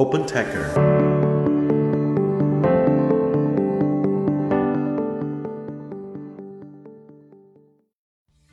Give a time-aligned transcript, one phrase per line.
[0.00, 0.64] OpenTecher。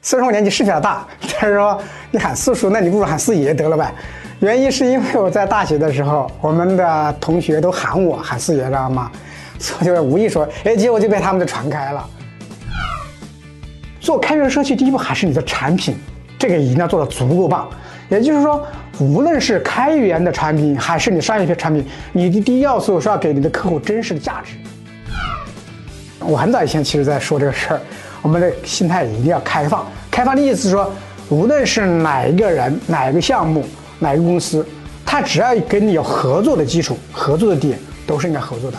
[0.01, 1.07] 虽然我年纪是比较大，
[1.39, 1.81] 但是说
[2.11, 3.93] 你喊四叔，那你不如喊四爷得了呗。
[4.41, 9.09] 原因是因为我在大学的时候，我们的同学都喊我喊四爷，知道吗？
[9.57, 12.05] 所以就无意说，哎，结果就被他们就传开了。
[14.01, 15.95] 做开源社区，第一步还是你的产品，
[16.37, 17.69] 这个一定要做的足够棒。
[18.09, 18.65] 也就是说，
[18.99, 24.53] 无论是开源的产品，还是你商业的产品，你的第一要素是要给你的客户真实的价值。
[26.19, 27.81] 我很早以前其实在说这个事儿，
[28.21, 29.85] 我们的心态一定要开放。
[30.09, 30.91] 开放的意思是说，
[31.29, 33.65] 无论是哪一个人、哪一个项目、
[33.99, 34.65] 哪一个公司，
[35.05, 38.77] 他只要跟你有合作的基础、合作的点，都是应该合作的。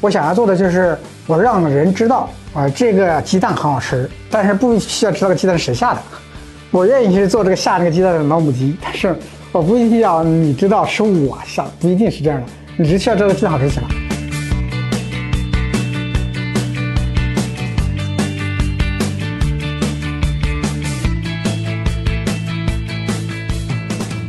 [0.00, 6.02] 我想要做的就是，我让人知道啊，这个鸡蛋很好吃，但是不需要知道个鸡蛋是谁下的。
[6.74, 9.14] 我愿意去做这个下这个鸡蛋的老母鸡，但是
[9.52, 12.46] 我不一定要你知道是我下的，不一定是这样的，
[12.78, 13.88] 你只需要知道鸡蛋好吃就行了。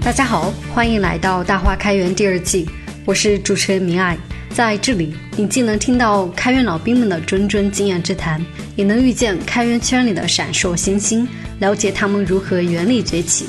[0.04, 2.68] 大家好，欢迎来到大话开源第二季，
[3.06, 4.18] 我是主持人明爱。
[4.54, 8.40] 在这里，你既能听到开源老兵们的谆谆经验之谈，
[8.76, 11.28] 也能遇见开源圈里的闪烁星星，
[11.60, 13.48] 了解他们如何原力崛起。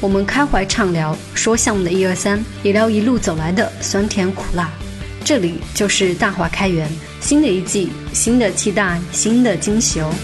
[0.00, 4.70] 我们开怀畅聊，说项目的一二三，也聊一路走来的酸甜苦辣。
[5.24, 6.88] 这里就是大华开源，
[7.20, 10.14] 新的一季，新的期待，新的惊喜哦。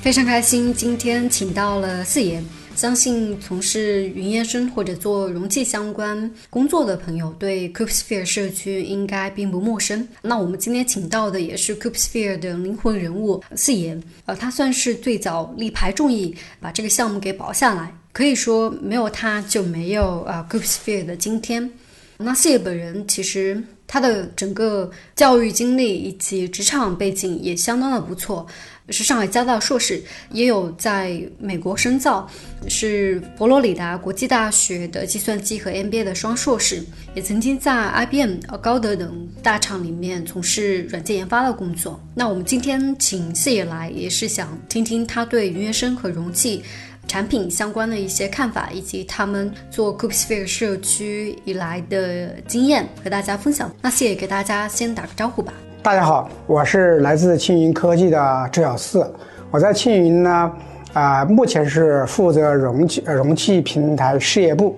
[0.00, 2.42] 非常开心，今天请到了四爷。
[2.76, 10.06] 相信从事云原生或者做容器相关工作的朋友，对 Kubesphere 社区应该并不陌生。
[10.20, 21.70] 那我们今天请到的也是 Kubesphere 的灵魂人物四爷，呃，他算是最早力排众议把这个项目给保下来，可以说没有他就没有啊 Kubesphere 的今天。
[22.18, 28.46] 那四爷本人其实他的整个教育经历以及职场背景也相当的不错。
[28.88, 32.24] 是上海交大硕士，也有在美国深造，
[32.68, 42.00] 是佛罗里达国际大学的计算机和 MBA 的双硕士，也曾经在 IBM、高德等大厂里面从事软件研发的工作。
[42.14, 46.62] 那我们今天请四爷来，也是想听听他对云原生和容器
[47.06, 53.70] 产品相关的一些看法，以及他们做 Kubesphere 社区以来的经验和大家分享。
[53.80, 55.52] 那四爷给大家先打个招呼吧。
[55.82, 59.08] 大家好，我是来自青云科技的周小四。
[59.52, 60.52] 我在青云呢，
[60.92, 64.76] 啊，目前是负责容器容器平台事业部，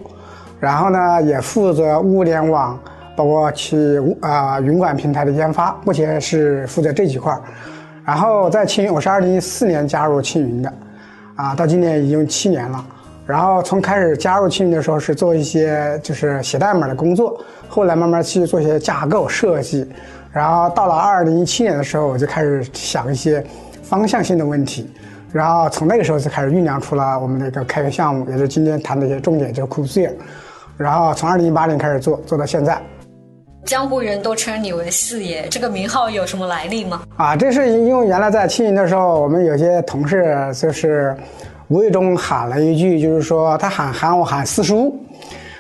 [0.61, 2.79] 然后呢，也负责物联网，
[3.17, 3.77] 包括其
[4.21, 7.35] 啊云管平台的研发，目前是负责这几块。
[8.05, 10.73] 然后在青云，我是二零一四年加入青云的，
[11.39, 12.85] 啊，到今年已经七年了。
[13.25, 19.89] 然后从开始加入青云的时候是做一些就是写代码的工作，后来慢慢去做一些架构设计。
[20.33, 23.45] 然后到了二零一七年的时候，我就开始想一些
[23.85, 24.91] 方向性的问题，
[25.31, 30.15] 然后从那个时候就开始酝酿出了我们的一个开源项目，也是今天谈的一些重点，就是 Kubesphere。
[30.77, 32.81] 然后从二零一八年开始做，做到现在。
[33.65, 37.03] 江湖人都称你为四爷，这个名号有什么来历吗？
[37.17, 41.15] 啊，这是因为原来在青云的时候，我们有些同事就是
[41.69, 44.99] 无意中喊了一句，就是说他喊喊我喊四叔。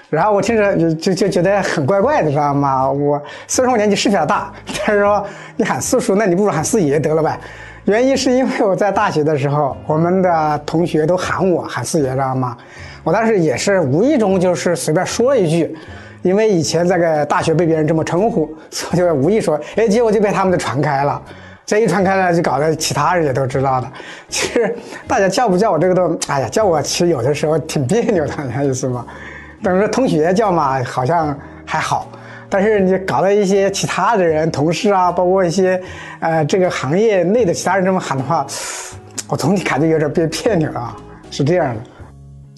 [0.08, 2.90] 然后我听着就就就觉得很怪怪的，知道吗？
[2.90, 4.50] 我虽然我年纪是比较大，
[4.86, 5.22] 但是说
[5.54, 7.38] 你喊四叔，那你不如喊四爷得了呗。
[7.84, 12.56] 原因是因为我在大学的时候，我们的同学都喊我喊四爷，知道吗？
[13.04, 15.76] 我当时也是无意中就是随便说了一句，
[16.22, 21.20] 因为以前这个大学被别人这么称呼， 所以就无意说，哎，结果就被他们就传开了。
[21.64, 23.86] 这一传开了，就搞得其他人也都知道的。
[24.28, 24.74] 其实
[25.06, 29.04] 大家叫不叫我这个都，哎呀，叫我其实有的时候挺别扭的，你意思吗？
[29.62, 32.08] 等于说同学叫嘛，好像还好，
[32.48, 35.78] 但是你搞到一些其他的人、同事啊，包括一些
[36.20, 38.46] 呃这个行业内的其他人这么喊的话，
[39.28, 40.96] 我总体感觉有点别别扭啊，
[41.30, 41.80] 是这样的。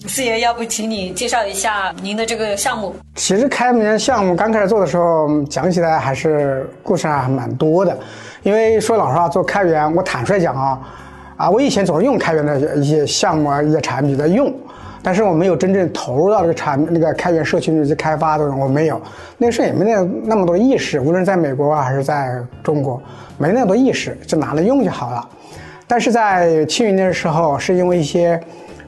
[0.07, 2.93] 四爷，要不请你介绍一下您的这个项目？
[3.15, 7.97] 其实开源项目刚开始做的时候，讲起来还是故事还蛮多的，
[8.41, 10.79] 因为说老实话，做开源，我坦率讲啊，
[11.37, 14.53] 啊，我以前总是用开源的一些项目啊、一些产品在用。
[15.03, 19.01] 但是我没有真正投入到这个产那个开源社区里去开发的，我没有，
[19.37, 23.01] 那时候也没那那么多意识，无论在美国还是在中国，
[23.37, 25.27] 没那么多意识，就拿来用就好了。
[25.87, 28.39] 但是在青云的时候，是因为一些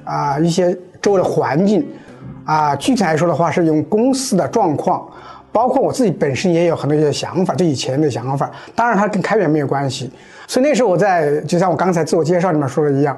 [0.04, 1.88] 啊一些周围的环境
[2.46, 5.08] 啊，具体来说的话，是用公司的状况，
[5.52, 10.10] 包括我自己本身也有很多一些想法，就以前的想法，当然它跟开源没有关系。
[10.48, 13.16] 所以那时候我在就像我刚才自我介绍里面说的一样。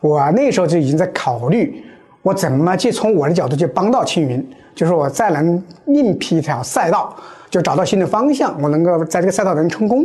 [0.00, 1.84] 我那时候就已经在考虑，
[2.22, 7.16] 我怎么去从我的角度去帮到青云，就是我再能另辟一条赛道，
[7.50, 10.04] 就找到新的方向，我能够在这个赛道能成功。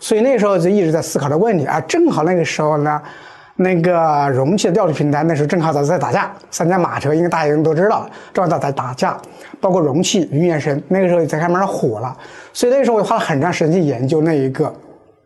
[0.00, 1.80] 所以那时候就一直在思考的问题啊。
[1.82, 3.00] 正好那个时候呢，
[3.60, 9.18] 那个容器的调度平台那时候正好在在打架，三驾马车应该大家都知道，正好在打架，
[9.60, 12.16] 包括容器、云原声，那个时候在开慢慢火了。
[12.52, 14.72] 所以那个时候我花了很长时间去研究那一个。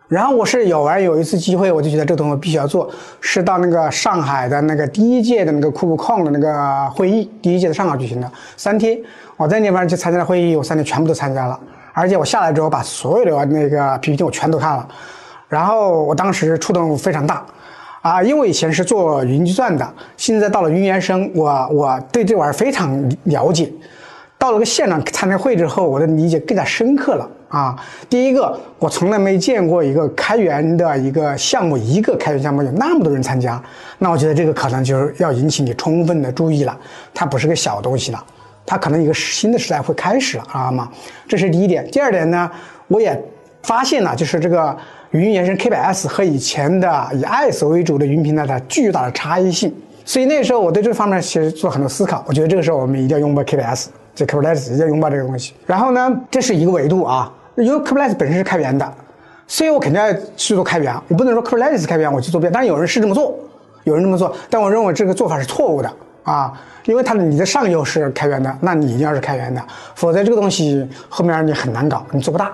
[0.08, 2.90] 然后我是有完有一次机会，我就觉得这东西必须要做，
[3.20, 8.98] 是到那个上海的那个第一届的那个库布控的那个会议，第一届的上海举行的三天，
[9.36, 11.58] 我在那边去参加了会议，我三天全部都参加了，
[11.94, 14.86] 而且我下来之后把所有的那个 PPT 我全都看了，
[15.48, 17.42] 然后我当时触动非常大，
[18.02, 23.72] 啊，因为以前是做云计算的，现在到了云原生，我我对这玩意儿非常了解，
[24.36, 27.28] 到了个现场参加会之后，我的理解更加深刻了。
[27.48, 27.76] 啊，
[28.08, 33.62] 第一个，我从来没见过一个开源的一个项目，一个开源项目有那么多人参加，
[33.98, 36.74] 那我觉得这个可能就是要引起你充分的注意了，
[37.12, 38.24] 它不是个小东西了，
[38.64, 40.88] 它可能一个新的时代会开始了，啊吗？
[41.28, 41.86] 这是第一点。
[41.90, 42.50] 第二点呢，
[42.88, 43.22] 我也
[43.62, 44.74] 发现了，就是这个
[45.12, 49.72] 云原生 KBS 和以前的以 IS 为主的云平台的巨大的差异性，
[50.06, 55.52] 所以那时候我对这方面其实做很多思考，我觉得这个时候我们一定要拥抱 KBS，这 Kubernetes 一定要拥抱这个东西。
[55.66, 57.30] 然后呢，这是一个维度啊。
[57.56, 58.90] 因为 Kubernetes 本身是开源的，
[59.46, 60.94] 所以我肯定要去做开源。
[61.08, 63.38] 我不能说 Kubernetes 开源我去做变，当然有人是这么做，
[63.84, 65.92] 有人这么做，但我认为这个做法是错误的
[66.22, 66.50] 啊！
[66.86, 69.62] 因为它的你的上游是开源的，那你一定要是开源的，
[69.94, 72.50] 否则这个东西后面你很难搞，你做不大。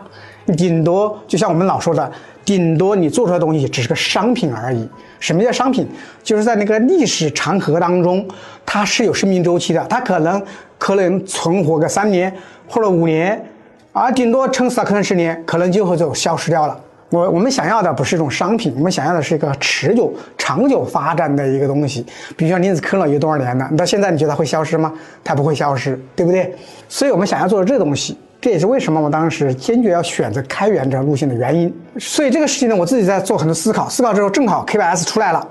[0.56, 2.10] 顶多就像我们老说的，
[2.44, 4.88] 顶多你做出来的东西只是个商品而已。
[5.20, 5.86] 什么叫商品？
[6.22, 8.26] 就是在那个历史长河当中，
[8.64, 10.42] 它是有生命周期的，它可能
[10.78, 12.32] 可能存活个三年
[12.68, 13.44] 或者五年。
[13.92, 16.80] 而顶多撑死了可能十年，可能就会就消失掉了。
[17.10, 22.06] 我我们想要的不是一种商品，我们想要的是一个持久、长久发展的一个东西。
[22.36, 23.66] 比如像量子科了有多少年了？
[23.70, 24.92] 你到现在你觉得它会消失吗？
[25.24, 26.54] 它不会消失，对不对？
[26.88, 31.74] 所以我们想要做的这东西，这也是为什么我当时坚决要选择开源这条路线的原因。
[31.98, 35.46] 所以这个事情呢，我自己在做很多思考，思考之后正好 KBS 出来了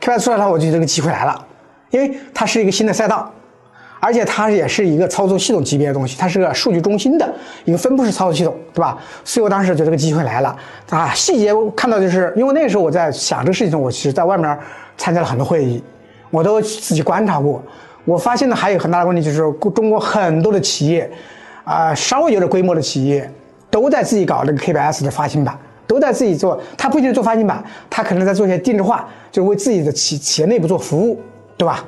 [0.00, 1.46] ，KBS 出来了，我就觉得这个机会来了，
[1.90, 3.32] 因为它是一个新的赛道。
[4.00, 7.34] 而且它也是一个操作系统级别的东西，它是个数据中心的
[7.64, 8.96] 一个分布式操作系统，对吧？
[9.24, 10.56] 所以我当时觉得这个机会来了
[10.90, 11.12] 啊！
[11.12, 14.56] 细节我看到就是，因为那时候我在想这个事情，我其实在外面
[14.96, 15.82] 参加了很多会议，
[16.30, 17.60] 我都自己观察过。
[18.04, 19.38] 我发现呢，还有很大的问题就是，
[19.74, 21.10] 中国很多的企业
[21.68, 23.30] 啊，稍微有点规模的企业，
[23.70, 25.56] 都在自己搞那个 KBS 的发行版，
[25.86, 26.58] 都在自己做。
[26.78, 31.20] 他不一定做发行版，他可能在做一些定制化，就为自己的企企业内部做服务，
[31.58, 31.84] 对吧？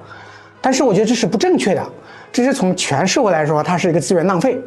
[0.60, 1.82] 但是我觉得这是不正确的。
[2.30, 4.60] 这是从全社会来说，它是一个资源浪费。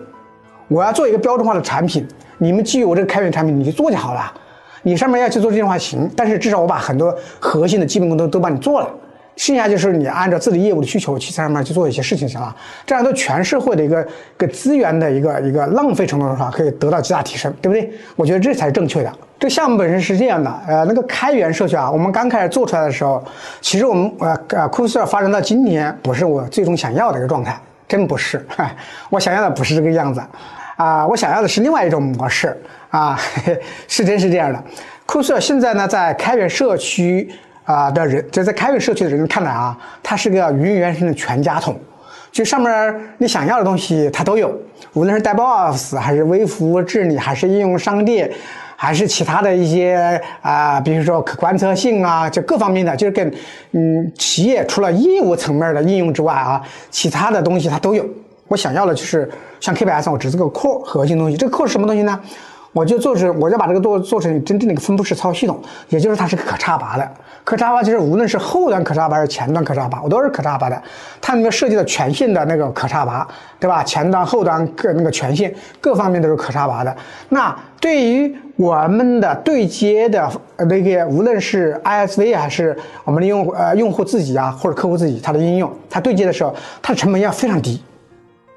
[0.68, 2.08] 我要做一个标准化的产品，
[2.40, 4.34] 你们基于我这个开源产品，你就做就好了。
[4.82, 8.90] 你上面要去做这句话行，但是至少我把很多核心的基本功都都帮你做了。
[9.36, 12.56] 剩下就是你按照自己业务的需求去上面去做一些事情就行了。
[12.86, 14.06] 这样对全社会的一个
[14.38, 17.92] 个资源的一个一个浪费程度的话，可以得到极大提升，对不对？
[18.16, 19.12] 我觉得这才是正确的。
[19.40, 23.22] 这个项目本身是这样的，呃，那个开源社区啊，我们刚开始做出来的时候，
[23.60, 28.46] 其实我们呃呃库斯尔发展到今天，不是我最终想要的一个状态，真不是，
[29.10, 30.22] 我想要的不是这个样子，
[30.78, 32.58] 啊，我想要的是另外一种模式
[32.90, 33.60] 啊，嘿
[33.90, 34.64] 是真是这样的。
[35.06, 37.30] 库斯尔现在呢，在开源社区
[37.66, 41.80] 啊的人，就在开源社区的人看来啊，它是个云原生的全家桶，
[42.32, 44.54] 就上面你想要的东西它都有，
[44.94, 48.32] 无论是 DevOps 还是微服务治理，还是应用商店。
[48.76, 53.34] 还是其他的一些啊，比如说可观测性啊，就各方面的，就是跟
[53.72, 58.06] 嗯企业除了业务层面的应用之外啊，其他的东西它都有。
[58.50, 59.30] 我想要的就是
[59.62, 61.38] 像 KBS，我只是个 core 核心东西。
[61.38, 62.20] 这个 core 是什么东西呢？
[62.74, 67.10] 我就做成，我就把这个做做成真正的一个分布式操作系统，也就是它是可插拔的。
[67.44, 70.82] 可插拔就是无论是后端可插拔还是前端可插拔，我都是可插拔的。
[71.22, 73.28] 它那个设计的权限的那个可插拔，
[73.60, 73.84] 对吧？
[73.84, 76.96] 前端、后端各那个权限各方面都是可插拔的。
[77.30, 80.28] 那对于我们的对接的
[80.58, 87.84] 那个，无论是 ISV 还是我们的用呃用户自己啊，或者客户自己，它的应用，它对接的时候，它的成本要非常低，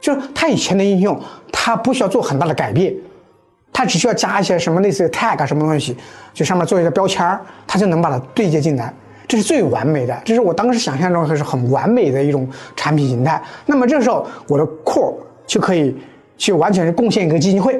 [0.01, 1.21] 就是它以前的应用，
[1.53, 2.95] 它不需要做很大的改变。
[3.79, 5.95] 它只需要加一些什么类似于 tag 什么东西，
[6.33, 8.91] 就上面做一个标签儿，它就能把它对接进来，
[9.29, 13.39] 这是最完美的，这是我当时想象中还是很完美的一种产品形态。
[13.67, 15.13] 那么这时候我的 core
[15.47, 15.95] 就可以
[16.39, 17.79] 去完全是贡献一个基金会，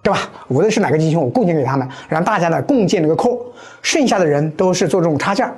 [0.00, 0.30] 对吧？
[0.46, 3.40] 无论是哪个基金会，我贡献给他们，让大家呢共建这个 core，
[3.82, 5.52] 剩下的人都是做这种插件，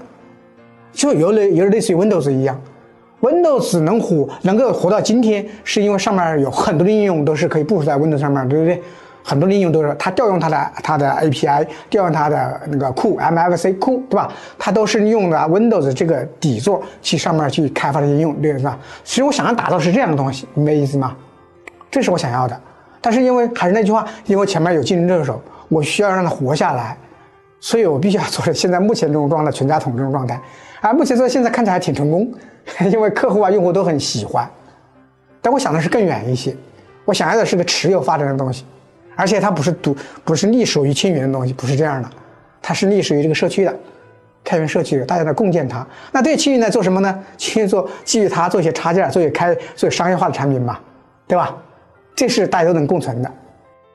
[0.94, 2.58] 就有类有点类似于 Windows 一样
[3.20, 8.82] ，Windows 能活能够活到今天，是因为上面有很多的应用都是可以部署在 Windows 上面，对不对？
[9.26, 14.30] 很多的应用都是它调用它的它的 API，调用它的那个库 MFC 库，对吧？
[14.58, 18.78] 它都是用的 Windows 这个底座去上面去开发的应用，对吧？
[19.02, 21.16] 其实我想要打造是这样的东西，明白意思吗？
[21.90, 22.60] 这是我想要的。
[23.00, 25.40] 但是因为还是那句话，因为前面有竞争对手，
[25.70, 26.94] 我需要让它活下来，
[27.60, 30.38] 所以我必须要做现在目前这种状态，全家桶这种状态。
[30.82, 32.30] 而目前做现在看起来还挺成功，
[32.92, 34.46] 因为客户啊用户都很喜欢。
[35.40, 36.54] 但我想的是更远一些，
[37.06, 38.66] 我想要的是个持有发展的东西。
[39.16, 42.08] 而且它不是独，不是隶属于青云的东西，不是这样的，
[42.60, 43.74] 它是隶属于这个社区的，
[44.42, 45.86] 开源社区的，大家在共建它。
[46.12, 47.24] 那对青云在做什么呢？
[47.36, 50.78] 青云做基于它做一些插件，做一些开做商业化的产品嘛，
[51.26, 51.56] 对吧？
[52.14, 53.30] 这是大家都能共存的。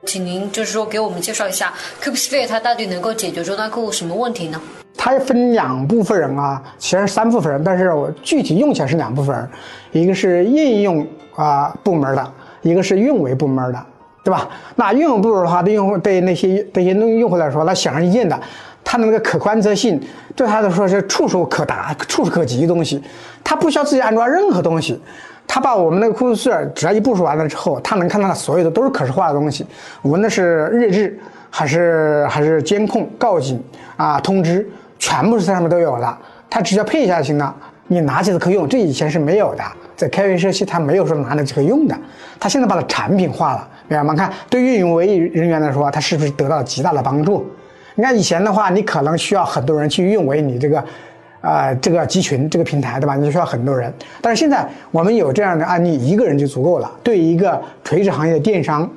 [0.06, 4.62] 请您就是说给我们介绍一下 Kubesphere 它到底能够解决终端客户什么问题呢？
[4.98, 9.50] 它分两部分人啊，其实三部分人，但是我具体用起来是两部分人，
[9.92, 13.86] 一个是应用啊部门的，一个是运维部门的。
[14.24, 14.48] 对吧？
[14.76, 18.40] 那应用部的话，对用户对那些对些用用户来说，那显而易见的，
[18.84, 20.00] 它的那个可观测性
[20.36, 23.02] 对他来说是触手可达、触手可及的东西。
[23.44, 25.02] 他不需要自己安装任何东西，
[25.48, 29.66] 他把我们那个库斯尔只要一部署完了之后，他能看到的所有的都是可视化的东西，
[30.04, 33.64] 无论是日志还是还是监控、告警
[33.98, 36.16] 啊、通知，全部是在上面都有了。
[36.50, 37.56] 他只要配一下就行了，
[37.88, 38.68] 你拿起来可以用。
[38.68, 39.64] 这以前是没有的，
[39.96, 41.98] 在开源社区他没有说拿来就可以用的，
[42.40, 43.68] 他现在把它产品化了。
[43.89, 44.15] 明白吗？
[44.15, 47.46] 看，对运营维人员来说，他是不是得到了极大的帮助？
[47.96, 50.81] 你看以前的话，你可能需要很多人去运维你这个，
[51.41, 53.15] 呃，这个集群这个平台，对吧？
[53.15, 53.93] 你需要很多人。
[54.22, 56.89] 但是现在我们有这样的案例，一个人就足够了。
[57.03, 58.89] 对于一个垂直行业的电商，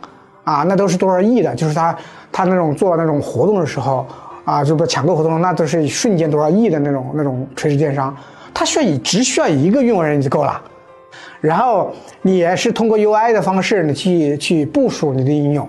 [0.44, 1.96] 啊，那都是多少亿的，就是他
[2.30, 4.06] 他那种做那种活动的时候，
[4.44, 8.14] 啊，就不抢购活动，那都是瞬间多少亿的那种那种垂直电商，
[8.54, 10.60] 他需要以只需要一个运维人就够了。
[11.42, 15.68] 然后你也是通过 UI 的方式，你去去部署你的应用，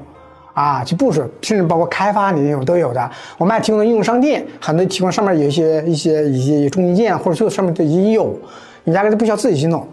[0.53, 3.09] 啊，去部署，甚至包括开发你的应用都有的。
[3.39, 8.37] 我们还提供应用商店，很多提供上面有一些一些一些中间件，或者就上面就已经有，
[8.83, 9.83] 你压根就不需要自己去弄，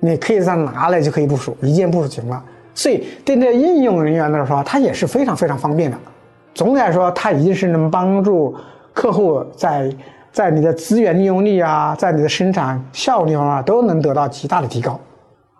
[0.00, 2.42] 你可以在拿来就可以部署，一键部署就行了。
[2.74, 5.98] 所以对那应用人员来说，它也是非常非常方便的。
[6.54, 8.54] 总体来说，它一定是能帮助
[8.94, 9.92] 客户在
[10.32, 14.98] 在你的资源利用率啊，在你的生产效率方面都能得到极大的提高。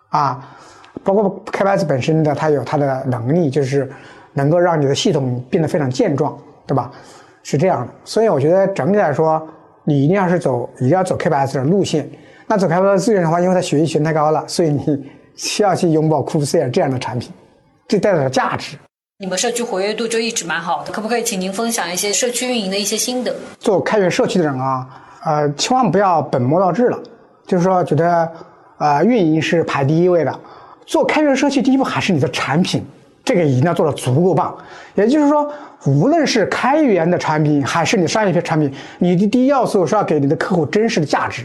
[0.08, 0.56] 啊，
[1.04, 3.90] 包括 K8S 本身的，它有它的能力，就是
[4.32, 6.36] 能够让你的系统变得非常健壮，
[6.66, 6.90] 对吧？
[7.42, 9.40] 是这样的，所以我觉得整体来说，
[9.84, 12.08] 你一定要是走，一定要走 KPS 的路线。
[12.46, 17.32] 那走开发资源的话，因为它学习权太高了，所以你 需要去拥抱 Kubesphere 这样的产品，
[17.88, 18.76] 这带来的价值。
[19.18, 23.34] 你们社区活跃度就一直蛮好的，可不可以请您分享一些社区运营的一些心得？
[23.60, 24.88] 做开源社区的人啊，
[25.24, 26.98] 呃，千万不要本末倒置了，
[27.46, 28.30] 就是说觉得。
[28.78, 30.40] 啊，运营是排第一位的。
[30.84, 32.84] 做开源社区，第一步还是你的产品，
[33.24, 34.56] 这个一定要做的足够棒。
[34.94, 35.50] 也就是说，
[35.84, 41.44] 无论是开源的产品，还是你商业的产品，你的第一要素是要给你的客户真实的价值，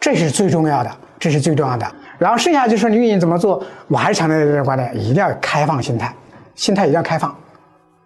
[0.00, 1.86] 这是最重要的，这是最重要的。
[2.18, 6.14] 然后剩下就是你运营怎么做，我还是强调这个观点，一定要开放心态，
[6.54, 7.36] 心态一定要开放。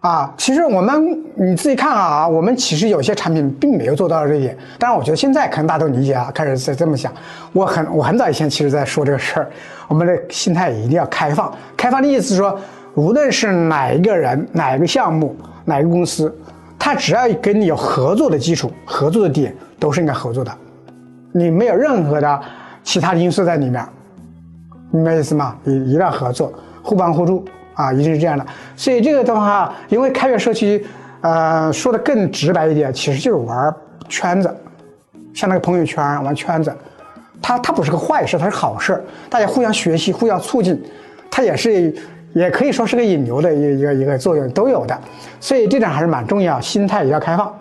[0.03, 4.57] 啊，其实我们你自己看啊，我们其实有些产品并没有做到这一点。
[4.77, 7.09] 当然，我觉得现在可能大家都理解啊，开始在这么想。
[7.53, 9.49] 我很我很早以前其实在说这个事儿，
[9.87, 11.49] 我们的心态一定要开放。
[11.77, 12.59] 开放的意思是说，
[12.95, 15.33] 无论是哪一个人、哪一个项目、
[15.63, 16.37] 哪一个公司，
[16.77, 20.51] 他只要跟你有合作的基础、合作的点，都是应该合作的。
[21.31, 22.41] 你没有任何的
[22.83, 23.81] 其他因素在里面，
[24.91, 25.55] 明白意思吗？
[25.63, 27.45] 一一定要合作，互帮互助。
[27.73, 30.85] 啊，一定是这样的，所以这个的话，因为开源社区，
[31.21, 33.75] 呃，说的更直白一点，其实就是玩
[34.07, 34.55] 圈子，
[35.33, 36.71] 像那个朋友圈玩圈子，
[37.41, 40.79] 它它不是个坏事，它是好事，大家互相学习，互相促进，
[41.31, 41.93] 它也是，
[42.33, 44.99] 也可以说是个引流的一一个一个作用都有的，
[45.39, 47.51] 所以这点还是蛮重要，心态也要开放，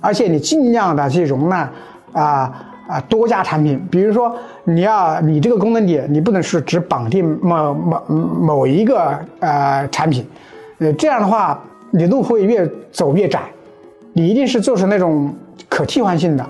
[0.00, 1.68] 而且你尽量的去容纳
[2.12, 2.70] 啊。
[2.86, 10.26] 啊，多家产品，比如说你要你这个功能点，你不能是只绑定某某某一个呃产品，
[10.78, 11.58] 呃这样的话
[11.90, 13.40] 你路会越走越窄，
[14.12, 15.34] 你一定是做成那种
[15.68, 16.46] 可替换性的，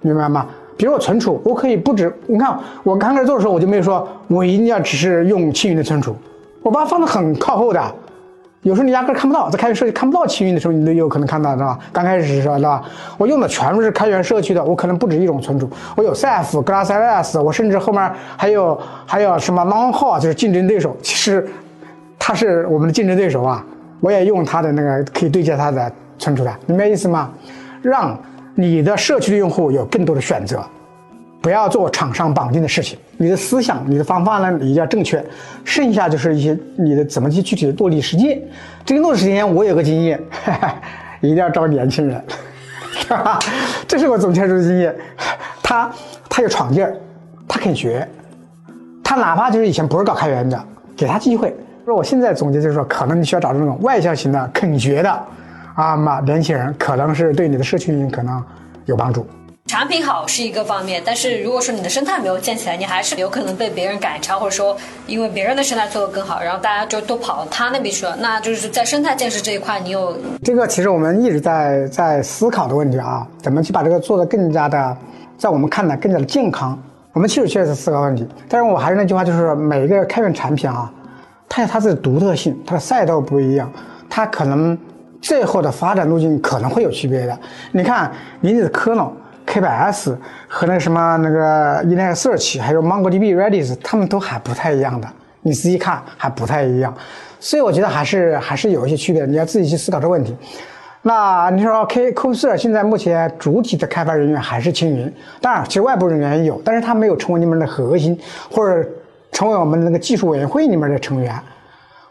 [0.00, 0.46] 明白吗？
[0.76, 6.14] 比如我存储，我可以不止，你看我刚开始做的时候，我就没有说我一定要只是用青云的存储，
[6.62, 7.94] 我把它放的很靠后的。
[8.64, 11.78] 有时候你压根看不到，在开源社区看不到青云的时候，你都有可能看到，是吧？
[11.92, 12.56] 刚开始是吧？
[12.56, 12.82] 是吧？
[13.18, 20.96] 我用的全部是开源社区的，我可能不止一种存储，我有 Ceph、GlassLS，我甚至后面还有还有什么 Longhole，就是竞争对手。
[21.02, 21.46] 其实
[22.18, 23.62] 他是我们的竞争对手啊，
[24.00, 27.30] 我也用他的那个可以对接他的存储的，明白意思吗？
[27.82, 28.18] 让
[28.54, 30.64] 你的社区的用户有更多的选择，
[31.44, 32.98] 不要做厂商绑定的事情。
[33.18, 35.22] 你的思想、你的方法呢，一定要正确。
[35.62, 38.40] 剩下就是一些你的怎么去具体的落地实践。
[38.82, 40.74] 这个落地实践，我有个经验，哈 哈
[41.20, 42.24] 一定要招年轻人，
[43.10, 43.38] 哈哈
[43.86, 44.96] 这是我总结出的经验。
[45.62, 45.90] 他
[46.30, 46.96] 他有闯劲儿，
[47.46, 48.08] 他肯学，
[49.02, 50.58] 他哪怕就是以前不是搞开源的，
[50.96, 51.54] 给他机会。
[51.84, 55.22] 说我现在总结就是说，可能你需要找这种外向型的、肯学的
[55.74, 58.42] 啊嘛年轻人，可能是对你的社群运营可能
[58.86, 59.26] 有帮助。
[59.74, 64.76] 产品好是一个方面，但是如果说你的生态没有建起来，你还是有可能被别人赶超，或者说
[65.08, 68.16] 因为别人的生态做得更好，然后大家就都跑到他那边去了。
[68.20, 74.96] 那就是在生态建设这一块，你有这个其实我们一直在在思考的问题啊，怎么去把这个做得更加的，
[75.36, 76.80] 在我们看来更加的健康。
[77.12, 80.88] 我们其实确实思考问题，但是我还是那句话，就是每一个开源产品啊，
[81.48, 83.68] 它有它的独特性，它的赛道不一样，
[84.08, 84.78] 它可能
[85.20, 87.36] 最后的发展路径可能会有区别的。
[87.72, 89.10] 你看，你的 kernel。
[89.46, 90.16] K8s
[90.48, 95.08] 和那什么那个 Internet Search，还有 MongoDB、Redis，他们都还不太一样的。
[95.42, 96.92] 你仔细看还不太一样，
[97.38, 99.26] 所以我觉得还是还是有一些区别。
[99.26, 100.34] 你要自己去思考这个问题。
[101.02, 108.18] 那你说 K k u b e 现在目前主体的开发人员还是青云，当然其实外部人员也有，但是他没有成为你们的核心，
[108.50, 108.88] 或者
[109.30, 111.34] 成为我们那个技术委员会里面的成员。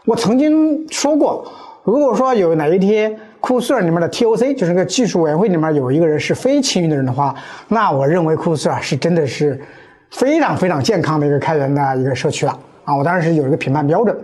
[0.06, 1.44] 我曾经说过，
[1.82, 3.14] 如果说有哪一天。
[3.44, 7.34] 库斯尔里面的 TOC 就是个技术委员会里面有一个人是非青云的人的话，
[7.68, 9.60] 那我认为库斯尔是真的是
[10.10, 12.96] 非常非常健康的一个开源的一个社区了啊！
[12.96, 14.18] 我当然是有一个评判标准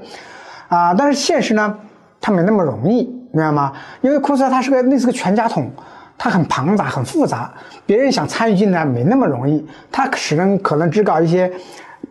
[0.68, 1.78] 啊，但是现实呢，
[2.18, 3.74] 它没那么容易，明白吗？
[4.00, 5.70] 因为库斯尔它是个类似个全家桶，
[6.16, 7.52] 它很庞杂很复杂，
[7.84, 9.62] 别人想参与进来没那么容易，
[9.92, 11.52] 它只能可能只搞一些。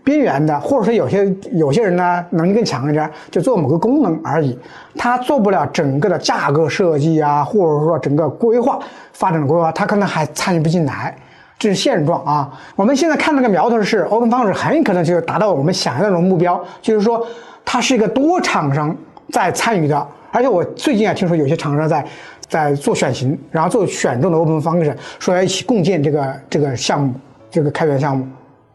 [0.09, 4.57] 边缘的，或者说有些有些人呢能力更强一点，就做某个功能而已，
[4.95, 8.79] 他做不了整个的价格设计啊，或者说整个规划
[9.13, 11.15] 发展的规划，他可能还参与不进来，
[11.59, 12.51] 这是现状啊。
[12.75, 17.23] 我们现在看那个苗头是，Open Foundry 很可能就达到我们想要那种目标，就是说
[17.63, 18.95] 它是一个多厂商
[19.31, 22.03] 在参与的，而且我最近啊听说有些厂商在
[22.47, 27.13] 在做选型，然后做选中的 Open Foundry，说要一起共建这个这个项目，
[27.51, 28.25] 这个开源项目。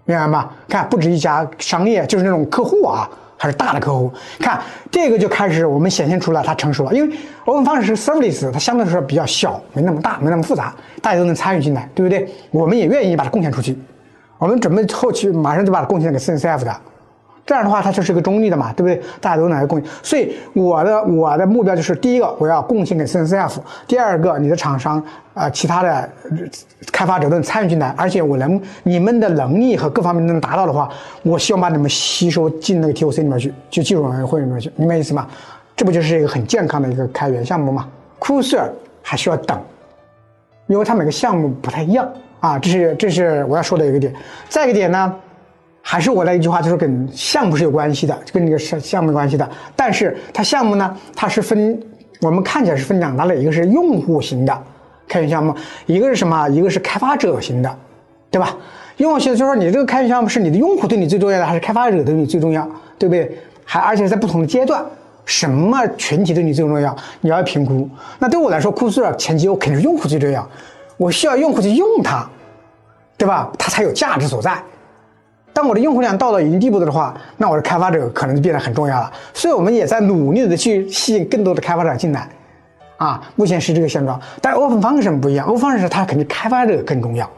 [0.05, 0.51] 明白吗？
[0.69, 4.13] 看，不止一家商业，就是那种客户啊，还是大的客户。
[4.39, 6.93] 看这个就开始，我们显现出来它成熟了。
[6.95, 12.29] 因为我们方式是 service，它相对来说比较小，没那么大，没那么复杂，大家都能参与进来，对不对？
[12.51, 13.79] 我们也愿意把它贡献出去。
[14.39, 16.77] 我们准备后期马上就把它贡献给 CNCF 的。
[17.47, 19.03] 这样的话，它就是一个中立的嘛，对不对？
[19.21, 19.89] 大家都能来贡献。
[20.03, 25.03] 所以我的我的目标就是：第一个，我要贡献给 CNCF；第二个，你的厂商
[25.35, 26.09] 啊，其他的
[26.91, 30.89] 开发者都能参与进来，而且我能你们的能力和各方面能达到的话，
[31.23, 35.27] 我希望把你们吸收进那个 TOC 里面去，就技术委员会里面去，明白意思吗？
[35.77, 37.87] 这不就是一个很健康的一个开源项目吗？
[38.19, 39.61] 库尔还需要等，
[40.67, 42.09] 因为它每个项目不太一样
[42.41, 44.15] 啊，这是这是我要说的一个点。
[44.49, 45.15] 再一个点呢？
[45.87, 49.47] 还是我那一句话，就是跟项目是有关系的，跟那个项项目有关系的。
[49.77, 51.79] 但是它项目呢，它是分，
[52.23, 54.63] 我们看起来是分两大类，一个是用户型的
[55.07, 56.49] 开源项目，一个是什么？
[56.49, 57.79] 一个是开发者型的，
[58.31, 58.57] 对吧？
[58.97, 62.67] 用户型就是说，你这个开源项目是你的用户对你最重要的，还是开发者对你最重要，
[62.99, 63.39] 对不对？
[63.67, 64.83] 还而且在不同的阶段，
[65.27, 67.87] 什么群体对你最重要，你要评估。
[68.19, 70.49] 那对我来说，库斯尔前期我肯定是用户最重要，
[70.97, 72.27] 我需要用户去用它，
[73.19, 73.53] 对吧？
[73.59, 74.57] 它才有价值所在。
[75.55, 79.11] 当我的用户量到了一定地步的话，那我的开发者可能就变得很重要了。
[79.33, 82.29] 所以我们也在努力的去吸引更多的开发者进来，
[82.97, 84.21] 啊，目前是这个现状。
[84.43, 87.31] 但 Open Function 不一样，Open Function 它肯定开发者更重要，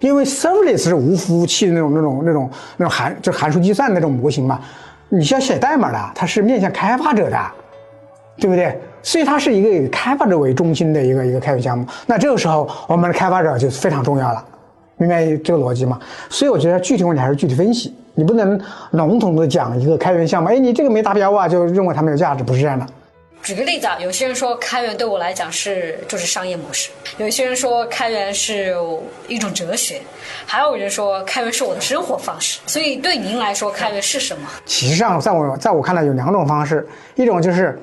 [0.00, 4.60] 因为 Serverless 是无服务器的那种、那种、那种、那种函就函数计算那种模型嘛，
[5.08, 7.38] 你需要写代码的，它是面向开发者的，
[8.36, 8.78] 对不对？
[9.02, 11.84] 所以它是一个以开发者为中心的一个一个开源项目。
[12.06, 14.44] 那这个时候，我们的开发者就非常重要了。
[15.02, 15.98] 明白这个逻辑吗？
[16.30, 18.60] 所以我觉得具体问题还是具体分析，你不能
[18.92, 22.86] 笼统的讲一个开源项目，哎，你这个没达标啊，就认为它没有价值，不是这样的。
[23.42, 28.76] 举个例子啊，有些人说开源对我来讲是就是商业模式，有些人说开源是
[29.26, 30.00] 一种哲学，
[30.46, 32.60] 还有人说开源是我的生活方式。
[32.66, 34.48] 所以对您来说，开源是什么？
[34.64, 36.86] 其实上，在我在我看来有两种方式，
[37.16, 37.76] 一种就是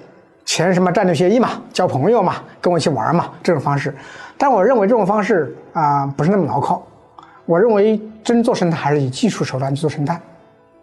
[0.46, 3.94] 签什么战略协议嘛，交朋友嘛，跟我一起玩嘛，这种方式。
[4.38, 6.82] 但我认为这种方式啊，不是那么牢靠。
[7.50, 10.22] 我认为真做生态还是以技术手段去做生态，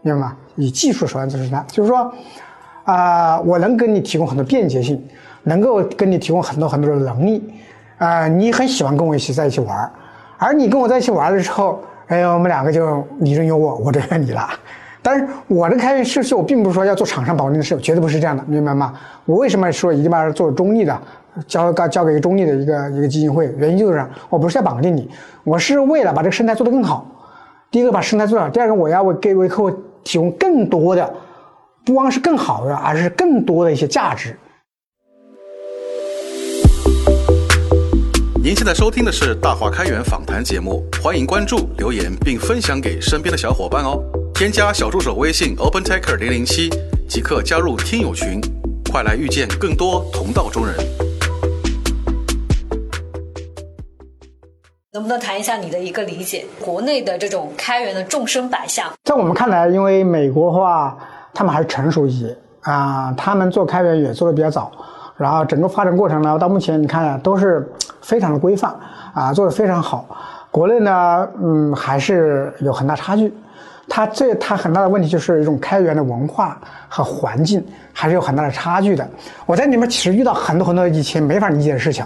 [0.02, 0.36] 明白吗？
[0.56, 2.12] 以技术手段做生态，就是说，
[2.82, 5.00] 啊，我能给你提供很多便捷性，
[5.44, 7.40] 能够跟你提供很多很多的能力，
[7.98, 9.88] 啊，你很喜欢跟我一起在一起玩
[10.38, 14.50] 而你跟我在一起玩的时候，哎，我们两个就你中有我，我中有你了。
[15.00, 18.92] 但是我的开源社区，我并不是说要做厂商绑定的事，绝对不是这样的，明白吗？
[19.24, 21.00] 我为什么说一定要做中立的？
[21.46, 25.08] 交交交给一个中立的一个一个基金会，原因就是我不是要绑定你，
[25.44, 27.06] 我是为了把这个生态做得更好，
[27.70, 29.70] 第一个把生态做好，第二个我要为给为客户
[30.04, 31.14] 提供更多的，
[31.84, 34.36] 不光是更好的，而是更多的一些价值。
[38.42, 44.00] 您现在收听的是大话开源访谈节目，欢迎关注、留言并分享给身边的小伙伴哦。
[44.32, 46.70] 添加小助手微信 OpenTaker 零零七，
[47.08, 48.40] 即刻加入听友群，
[48.92, 50.76] 快来遇见更多同道中人。
[54.96, 56.42] 能不能谈一下你的一个理解？
[56.58, 60.96] 国内的这种开源的众生百相，在我们看来，因为美国话，
[61.34, 64.72] 他们还是成熟一些啊，他们做开源也做的比较早。
[65.18, 68.74] 然后整个发展过程呢，到目前你看都是非常的规范
[69.12, 70.06] 啊，做的非常好。
[70.50, 73.30] 国内呢，嗯，还是有很大差距。
[73.90, 79.06] 它这它很大的问题就是一种开源的文化和环境还是有很大的差距的。
[79.44, 82.02] 我在里面其实遇到很多很多以前没法理解的事情，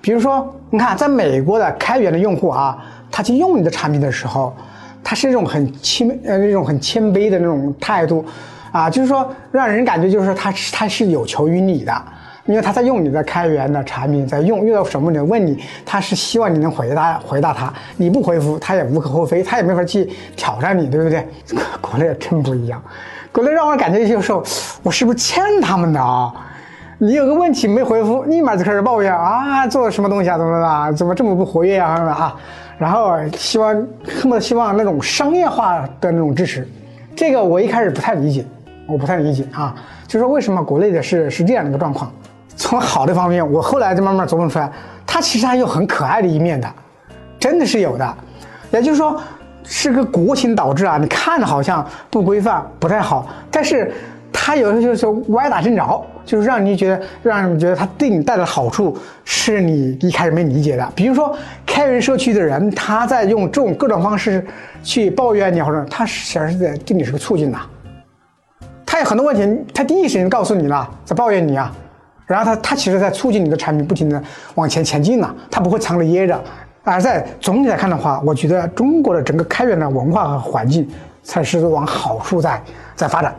[0.00, 2.78] 比如说，你看，在美国的开源的用户啊，
[3.10, 4.54] 他去用你的产品的时候，
[5.02, 8.24] 他是一种很谦呃那种很谦卑的那种态度
[8.72, 11.92] 啊，就是说让人感觉就是他他是有求于你的。
[12.46, 21.28] 因为他在用你的开源的产品，在用遇到什么问题问你，他是希望你能回答回答他，你不回复他也无可厚非，他也没法去挑战你，对不对？
[21.82, 22.82] 国内真不一样，
[23.30, 24.42] 国内让我感觉有时候
[24.82, 26.32] 我是不是欠他们的啊？
[27.00, 32.36] 你有个问题没回复，立马就开始抱怨啊，做了什么东西啊，怎么的，怎么这么不活跃啊，啊？
[32.76, 36.66] 然后希望恨不得希望那种商业化的那种支持，
[37.14, 38.44] 这个我一开始不太理解，
[38.88, 39.72] 我不太理解啊，
[40.08, 42.10] 就是为什么国内的是是这样的一个状况。
[42.56, 44.68] 从好的方面，我后来就慢慢琢磨出来，
[45.06, 46.68] 它其实还有很可爱的一面的，
[47.38, 48.14] 真的是有的。
[48.72, 49.16] 也就是说，
[49.62, 53.92] 是个国情导致啊，你看着好像不规范、不太好，但是
[54.48, 60.90] 他有的就是歪打正着，就是让你觉得，让你觉得他对你带来的好处是你一开始没理解的。
[60.96, 64.42] 比如说，开源社区的人他在用这种各种方式
[64.82, 67.60] 去抱怨你，或者他实际上是在对你是个促进呐。
[68.86, 71.70] 他有很多问题，他第一时间告诉你了，在抱怨你啊。
[72.24, 74.18] 然后他他其实在促进你的产品不停的
[74.54, 76.42] 往前前进呢，他不会藏着掖着。
[76.84, 80.88] 而在总体来看的话，我觉得中国的整个开源的文化和环境
[81.22, 82.58] 才是往好处在
[82.96, 83.36] 在发展。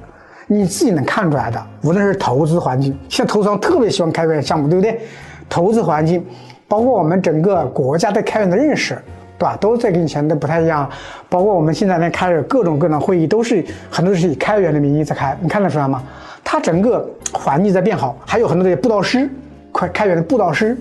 [0.51, 4.99] 你自己能看出来的，无论是投资环境，现在投资商特别喜欢开源项目，对不对？
[5.47, 6.25] 投资环境，
[6.67, 8.95] 包括我们整个国家对开源的认识，
[9.37, 9.55] 对吧？
[9.61, 10.89] 都在跟以前都不太一样。
[11.29, 16.01] 包括我们现在呢开的各种各样的会议，都是很多是以开源的名义在开，你看得出来吗？
[16.43, 19.29] 它整个环境在变好，还有很多的布道师，
[19.71, 20.75] 快开源的布道师，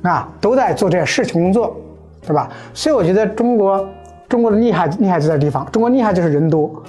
[0.00, 1.76] 啊，都在做这些事情工作，
[2.26, 2.48] 对吧？
[2.72, 3.86] 所以我觉得中国
[4.30, 6.82] 中国的厉害厉害就在地方，中国厉害就是人多，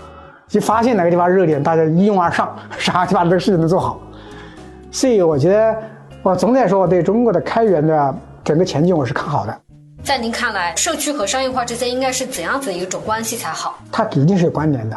[0.51, 3.99] 一发现哪个地方热点，大家一拥而上，啥就把这个事情能做好。
[4.91, 5.75] 所以我觉得，
[6.23, 9.57] 我总体来说，我对中国的开源的整个前景我是看好的。
[10.03, 13.79] 在您看来，社区和商业化之间应该是怎样子一种关系才好？
[13.91, 14.95] 它一定是有关联的。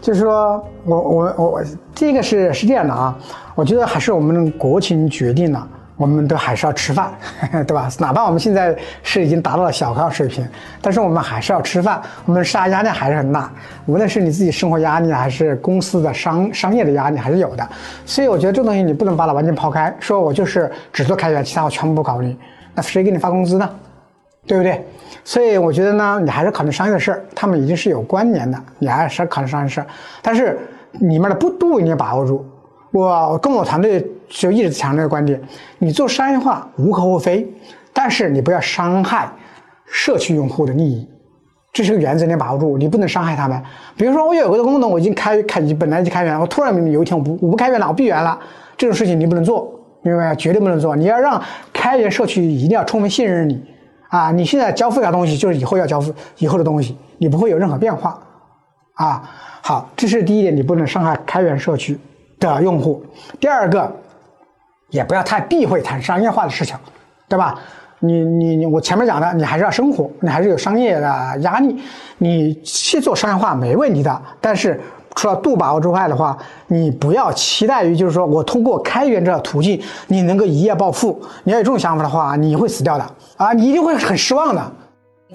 [0.00, 1.62] 就是说，我我我，
[1.94, 3.16] 这个是是这样的啊，
[3.54, 7.10] 我觉得还是我们国情决定了，我们都还是要吃饭，
[7.66, 7.88] 对吧？
[7.98, 10.46] 哪怕我们现在是已经达到了小康水平，
[10.80, 13.50] 但是我们还是要吃饭，我们杀压力还是很大，
[13.86, 17.66] 无论是你自己生活压力，还是公司的商商业的压力，还是有的。
[18.04, 22.36] 所以我觉得这东西你不能把它完全抛开，说我就是只做开源，其他我全部不考虑，
[22.74, 23.68] 那谁给你发工资呢？
[24.46, 24.86] 对不对？
[25.24, 29.86] 所以我觉得呢，你还是考虑商业的事儿，他们已经是有关联的，你还是要考虑商业事儿。
[30.22, 30.58] 但是
[30.92, 32.46] 里面的不度一定要把握住。
[32.92, 35.40] 我跟我团队就一直强调个观点：
[35.78, 37.46] 你做商业化无可厚非，
[37.92, 39.30] 但是你不要伤害
[39.86, 41.08] 社区用户的利益，
[41.72, 43.62] 这是个原则，你把握住，你不能伤害他们。
[43.96, 48.38] 比如说，我有个功能，我已经开开，本来就开源，我突然有一天我不我不开源了，我闭源了，
[48.76, 49.70] 这种事情你不能做，
[50.02, 50.34] 明白吗？
[50.34, 50.96] 绝对不能做。
[50.96, 53.62] 你要让开源社区一定要充分信任你。
[54.08, 58.16] 啊，你现在交付的东西，就是以后要交付以后的东西，你不会有任何变化，
[58.94, 59.28] 啊，
[59.60, 61.98] 好，这是第一点，你不能伤害开源社区
[62.38, 63.04] 的用户。
[63.40, 63.90] 第二个，
[64.90, 66.76] 也不要太避讳谈商业化的事情，
[67.28, 67.58] 对吧？
[68.00, 71.80] 你你你，我前面讲的，你还是要生活，你还是有商业的压力，
[72.18, 74.80] 你去做商业化没问题的，但是。
[75.18, 81.18] 除了度把握之外的话，你不要期待于就是说我通过开源这个途径，你能够一夜暴富。
[81.44, 83.06] 你要有这种想法的话，你会死掉的
[83.38, 83.50] 啊！
[83.54, 84.72] 你一定会很失望的。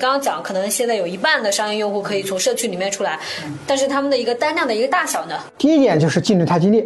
[0.01, 3.19] 刚刚讲，可能现在有一半的商业用户可以从社区里面出来，
[3.67, 5.35] 但是他们的一个单量的一个大小呢？
[5.59, 6.83] 第一点就是竞争太激烈，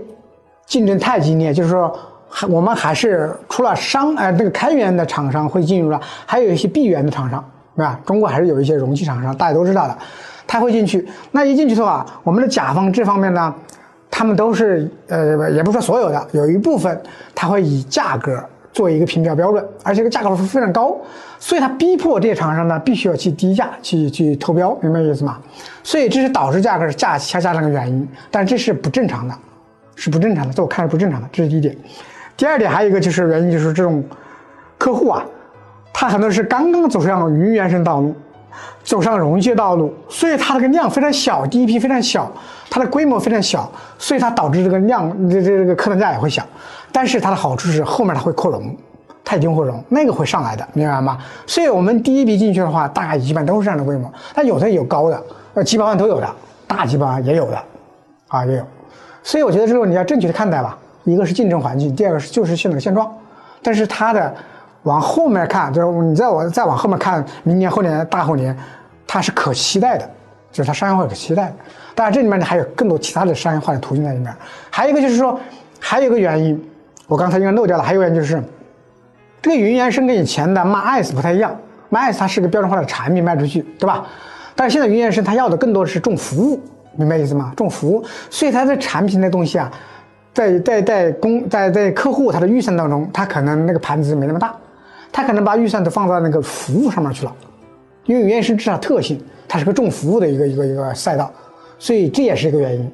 [0.65, 1.97] 竞争太激烈，就是说，
[2.49, 7.41] 我们还是除了商呃那个开源的厂商会进入了，还有一些闭源的厂商，
[7.77, 7.97] 对吧？
[8.05, 9.97] 中国还是有一些容器厂商，大家都知道的。
[10.45, 13.55] 他会进去，那一进去的话，我们的甲方这方面呢，
[14.11, 17.01] 他们都是呃，也不说所有的，有一部分
[17.33, 18.43] 他会以价格
[18.75, 20.97] 做一个评标标准，而且这个价格非常高，
[21.39, 25.39] 所以它逼迫这些厂商呢必须要去低价去去投标，明白意思吗？
[25.81, 29.33] 所以这是导致价格价下降的个原因，但这是不正常的，
[29.95, 31.73] 是不正常的，在我看是不正常的，这是第一点。
[32.35, 34.03] 第二点还有一个就是原因就是这种
[34.77, 35.23] 客户啊，
[35.93, 38.13] 他很多是刚刚走上云原生道路，
[38.83, 42.31] 走上容器道路，所以它这个量非常小，第一批非常小，
[42.69, 46.43] 它的规模非常小，所以它导致这个量这这这个客单价也会小。
[46.91, 48.75] 但是它的好处是后面它会扩容，
[49.23, 51.17] 它一定会容，那个会上来的，明白吗？
[51.45, 54.11] 所以我们第一笔进去的话，大概一般都是这样的规模。
[54.33, 55.23] 但有的有高的，
[55.55, 56.29] 呃，几百万都有的，
[56.67, 57.57] 大几百万也有的，
[58.27, 58.63] 啊，也有。
[59.23, 60.77] 所以我觉得这个你要正确的看待吧。
[61.03, 63.11] 一个是竞争环境，第二个是就是现在的现状。
[63.61, 64.33] 但是它的
[64.85, 68.57] 往后面看，就是你再往再往后面看，明年、后年、大后年，
[69.05, 70.09] 它是可期待的，
[70.51, 71.53] 就是它商业化可期待。
[71.93, 74.33] 当然这里面呢还有更多其他的商业化的途径在里面。
[74.71, 75.39] 还有一个就是说，
[75.79, 76.71] 还有一个原因。
[77.07, 78.43] 我刚才应该漏掉了，还有一个原因就是，
[79.41, 81.55] 这个云原生跟以前的 MAS 不太一样
[81.91, 84.03] ，MAS 它是个标准化的产品卖出去，对吧？
[84.55, 86.59] 但是现在云原生它要的更多的是重服务，
[86.95, 87.53] 明白意思吗？
[87.55, 89.71] 重服务，所以它的产品的东西啊，
[90.33, 94.51] 在在在公在在客户他的预算当中，他可能那个盘子没那么大，
[95.15, 97.33] 他可能把预算都放到那个服务上面去了，
[98.03, 101.31] 因为云原生是它特性，它是个重服务的一个一个一个赛道，
[101.79, 102.91] 所以这也是一个原因。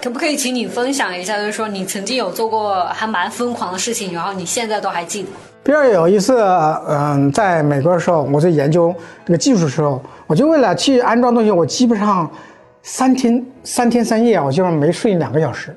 [0.00, 5.28] 可不可以请你分享一下，就是说你曾经有做过还蛮疯狂的事情，然后你现在都还记得？
[5.64, 6.40] 比如有一次，
[6.88, 8.94] 嗯，在美国的时候，我在研究
[9.26, 12.30] 这个技术的时候，我就为了去安装东西，我基本上
[12.84, 15.76] 三天三天三夜，我基本上没睡两个小时，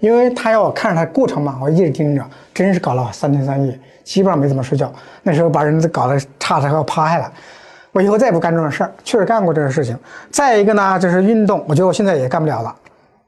[0.00, 4.92] 因为他要我看着他过程嘛，我一直盯着，真是搞了三天三夜，基本上没怎么睡觉。
[5.22, 7.32] 那时候把人搞得差的要趴下了。
[7.92, 9.98] 我以后再也不干这种事儿，确实干过这个事情。
[10.30, 12.74] 再一个呢，就是运动，我觉得我现在也干不了了。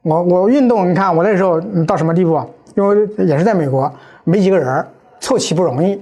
[0.03, 2.47] 我我运动，你看我那时候到什么地步啊？
[2.77, 4.87] 因为也是在美国，没几个人，
[5.19, 6.01] 凑齐不容易。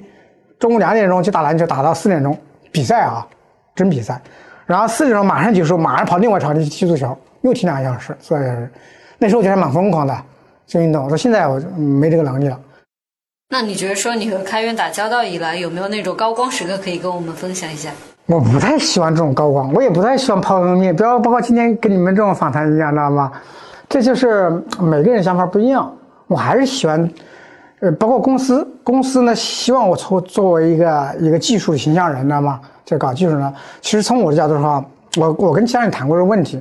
[0.58, 2.36] 中午两点钟去打篮球，打到四点钟
[2.70, 3.26] 比赛啊，
[3.74, 4.20] 真比赛。
[4.66, 8.70] 然后四点钟马上结束，马上跑另外场地去踢足球，又踢两个小时，四个小时。
[9.18, 10.14] 那时候我觉得蛮疯狂的，
[10.68, 11.02] 做运动。
[11.02, 12.60] 我说现在我没这个能力了。
[13.48, 17.90] 那你觉得说你和开源打交道以来，有没有那种高光时刻可以跟我们分享一下？
[18.26, 23.32] 我不太喜欢这种高光，我也不太喜欢抛头露面，不要包括今天跟你们这种访谈一样，知道吗？
[23.88, 25.90] 这就是每个人想法不一样，
[26.26, 27.10] 我还是喜欢，
[27.80, 32.60] 呃，包括公司，公司呢希望我从作为一个一个技术形象人，知道吗？
[32.84, 33.50] 就搞技术呢，
[33.80, 34.84] 其实从我的角度上，
[35.16, 36.60] 我我跟其他人谈过这个问题，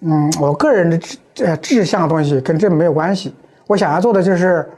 [0.00, 3.34] 嗯，我个人的志呃志向的东西跟这没有关系，
[3.66, 4.68] 我想要做的就是，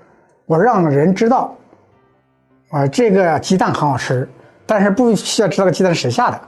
[0.47, 1.55] 我让人知道，
[2.71, 4.29] 啊，这个鸡蛋很好吃，
[4.67, 6.41] 但是不需要知道个鸡蛋是谁下的，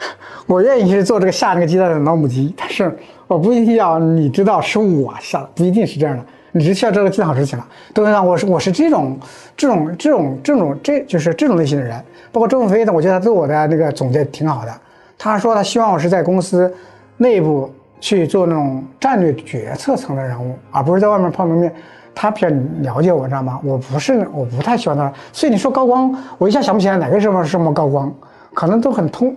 [0.46, 2.96] 我愿意去做这个下这个鸡蛋的老母鸡，但是。
[3.28, 7.68] 我不一定要你知道是我下的，不一定是这样的，你只需要知道鸡蛋好吃就行了。
[7.92, 9.20] 董事长，我是我是这种
[9.54, 12.02] 这种这种这种这就是这种类型的人。
[12.32, 14.72] 包括周鸿飞的，我觉得他对我的那个总结挺好的。
[15.18, 16.74] 他说他希望我是在公司
[17.18, 21.72] 内部去做那种战略决策层的人物，而不是在外面泡蒙面。
[22.14, 22.48] 他比较
[22.80, 23.60] 了解我，知道吗？
[23.62, 25.12] 我不是，我不太喜欢他。
[25.32, 28.10] 所以你说高光，我一下想不起来哪个时候是什么高光，
[28.54, 29.36] 可能都很通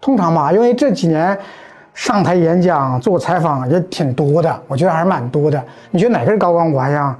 [0.00, 1.38] 通常吧，因为这几年。
[1.96, 5.60] 上台演讲、做采访也挺多的，我觉得还是蛮多的。
[5.90, 6.70] 你觉得哪个是高光？
[6.70, 7.16] 我好像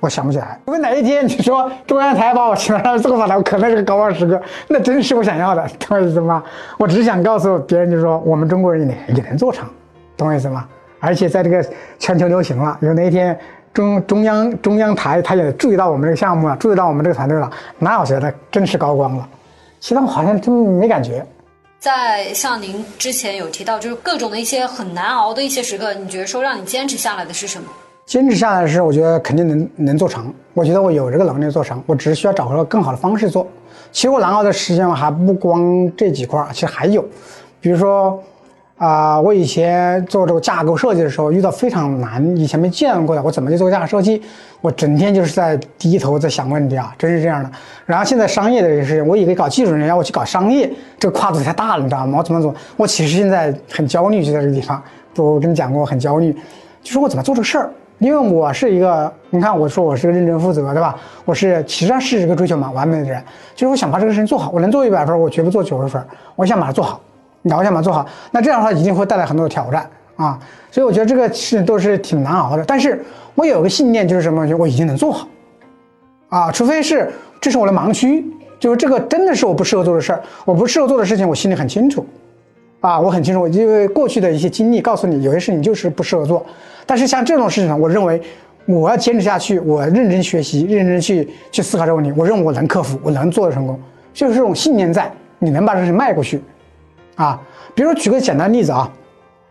[0.00, 0.58] 我想不起来。
[0.66, 6.42] 如果哪一天你说中央台把我请来做个访谈，我可能是个高光时刻，那真是我想要的，懂我意思吗？
[6.76, 9.64] 我只想告诉别人，就是说我们中国人也也能做成，
[10.16, 10.66] 懂我意思吗？
[10.98, 11.64] 而且在这个
[12.00, 13.38] 全球流行了，有哪一天
[13.72, 19.28] 中中央中央台他也注意到我们这个项目了，注意到我们这个团队了，那我觉得真是高光了。
[19.78, 21.24] 其他我好像真没感觉。
[21.80, 27.66] 在像您之前有提到，就是各种的一些很难熬的一些时刻，你觉得说让你坚持下来的是什么？
[28.04, 30.30] 坚持下来的是，我觉得肯定能能做成。
[30.52, 33.46] 我觉得我有这个能力做成，我只是需要找个更好的方式做。
[33.90, 37.02] 其实我难熬的时间还不光这几块，其实还有，
[37.62, 38.22] 比如说。
[38.80, 44.22] 啊，我以前做这个架构设计的时候遇到非常难，以前没见过的，我怎么去做架构设计？
[44.62, 47.50] 我整天就是在低头在想问题啊，真是这样的。
[47.84, 52.16] 然后现在商业的也是，我以为搞技术人要我去搞商业，这个跨度太大了，你知道吗？
[52.16, 52.54] 我怎么做？
[52.78, 54.82] 我其实现在很焦虑，就在这个地方。
[55.16, 56.32] 我跟你讲过，我很焦虑，
[56.82, 57.70] 就是我怎么做这个事儿？
[57.98, 60.96] 因为我是一个，你看我说我是个认真负责，对吧？
[61.26, 63.22] 我是其实上是一个追求蛮完美的人，
[63.54, 66.02] 就是我想把这个事情做好，我能做一百分，我绝不做九十分，
[66.34, 66.98] 我想把它做好。
[67.42, 70.38] 你要想把它做好，那这样的话一定会带来很多的挑战啊！
[70.70, 72.64] 所以我觉得这个事情都是挺难熬的。
[72.64, 73.02] 但是
[73.34, 74.46] 我有个信念，就是什么？
[74.58, 75.26] 我已经能做好
[76.28, 76.52] 啊！
[76.52, 78.24] 除非是这是我的盲区，
[78.58, 82.06] 就是这个真的是我不适合做的事儿，我不适合做的事情，我心里很清楚
[82.80, 86.44] 啊，我很清楚，因为过去的一些经历告诉你，有些事情就是不适合做。
[86.84, 88.20] 但是像这种事情呢，我认为
[88.66, 92.12] 我要坚持下去，我认真学习，认真去去思考这个问题。
[92.16, 93.80] 我认为我能克服，我能做得成功，
[94.12, 96.42] 就是这种信念在，你能把这事迈过去，
[97.20, 97.40] 啊。
[97.74, 98.90] 比如说举个简单例子啊，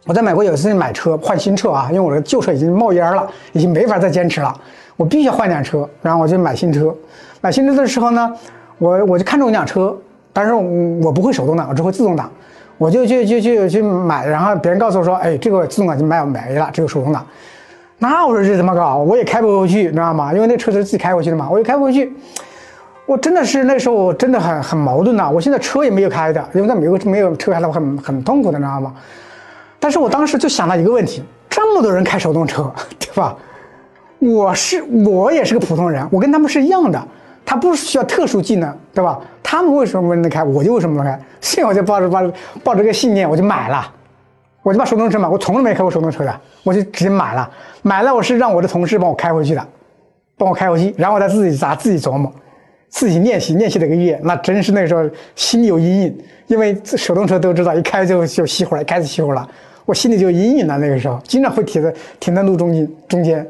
[0.05, 4.53] 我在美国有一次买车换新车啊，因为我的旧车已经冒烟了，已经没法再坚持了，
[4.97, 6.93] 我必须要换辆车，然后我就买新车。
[7.41, 8.33] 买新车的时候呢，
[8.77, 9.95] 我我就看中一辆车，
[10.33, 10.63] 但是我
[11.03, 12.29] 我不会手动挡，我只会自动挡。
[12.77, 17.25] 我就去去去去买，然后别人告诉我说：“哎，这个自动挡就卖没了，这个手动挡。”
[17.99, 18.95] 那我说这怎么搞？
[18.99, 20.33] 我也开不回去，你知道吗？
[20.33, 22.13] 因为那车是自己开回去的嘛，我也开不回去。
[23.09, 25.27] 我真的是那时候我真的很很矛盾呐。
[25.27, 28.93] 我现在车也没有开的，因为在美国没有车开的话很很痛苦的，你知道吗？
[29.79, 33.35] 但是我当时就想到一个问题：这么多人开手动车， 对吧？
[34.19, 37.01] 我是我也是个普通人，我跟他们是一样的。
[37.43, 39.19] 他不需要特殊技能，对吧？
[39.41, 41.19] 他们为什么能开，我就为什么能开？
[41.41, 42.31] 所以我就抱着抱着
[42.63, 43.91] 抱着个信念，我就买了，
[44.61, 45.27] 我就把手动车买。
[45.27, 47.49] 我从来没开过手动车的，我就直接买了。
[47.81, 49.67] 买了，我是让我的同事帮我开回去的，
[50.37, 52.31] 帮我开回去，然后我再自己咋自己琢磨，
[52.89, 59.47] 自己练习练习了一个月，那真是那时候心里有阴影，因为手动车都知道一开就就熄火了，开始熄火了，
[59.85, 60.77] 我心里就阴影了。
[60.77, 63.45] 那个时候经常会停在停在路中间中间。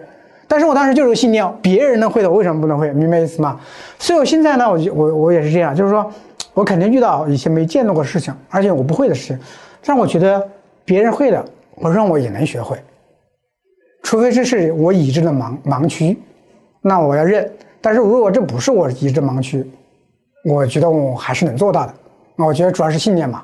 [0.47, 2.91] 但是我当时就是个信念，别人能会的，我为什么不能会？
[2.91, 3.60] 明白意思吗？
[3.99, 6.12] 所以我现在呢，我就我我也是这样，就是说，
[6.56, 9.39] 我肯定遇到一些没见到过事情，而且我不会的事情，
[9.86, 10.43] 但我觉得
[10.84, 12.78] 别人会的，我让我也能学会，
[14.02, 16.17] 除非这是我已知的盲盲区，
[16.81, 17.49] 那我要认。
[17.81, 19.65] 但是如果这不是我极致盲区，
[20.43, 21.93] 我觉得我还是能做到的。
[22.35, 23.43] 那我觉得主要是信念嘛。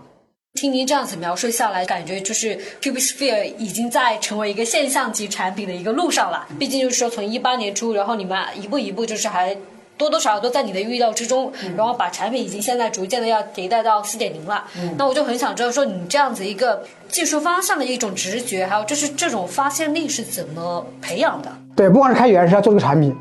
[0.54, 6.48] 听您这样子描述下来，感觉就是 Cubesphere 已经在成为一个现象级产品的一个路上了。
[6.58, 9.56] 毕竟就是说，从一八年初，然后你们一步一步就是还
[9.98, 14.64] 多多少少都在你的预料之中，然后把产品已经现在逐渐的要迭代到四点零了。
[14.98, 21.50] 那我就很想知道说，你这样子一个技术方向的一种直觉，还有就是这种发现力是怎么培养的？
[21.76, 23.16] 对，不光是开源，是要做这个产品，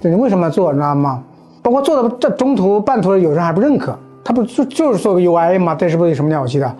[0.00, 1.22] 对，你为什么要做，你知道吗？
[1.62, 3.98] 包括做的这中途半途，有人还不认可。
[4.24, 5.74] 他不就就是做个 UI 吗？
[5.74, 6.76] 这是不是有什么了不起的？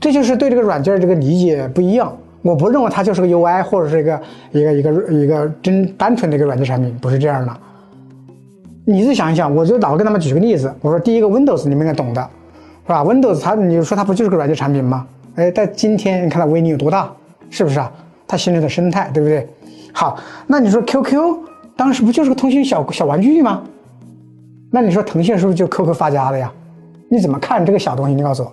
[0.00, 2.16] 这就是对这个软件这个理解不一样。
[2.42, 4.20] 我不认为它就是个 UI 或者是一个
[4.52, 7.56] 一个一个一个真单纯的一个软件产品，不是这样的。
[8.86, 12.20] 你自己想一想，我就老跟他们举个例子，我说第一个 Windows 你们应该懂的，
[12.86, 15.06] 是吧？Windows 它你说它不就是个软件产品吗？
[15.36, 17.10] 哎，但今天你看它威力有多大，
[17.48, 17.90] 是不是啊？
[18.26, 19.48] 它形成的生态，对不对？
[19.92, 21.38] 好，那你说 QQ
[21.76, 23.62] 当时不就是个通讯小小玩具吗？
[24.70, 26.52] 那你说腾讯是不是就 QQ 发家的呀？
[27.08, 28.14] 你怎么看这个小东西？
[28.14, 28.52] 你告诉我，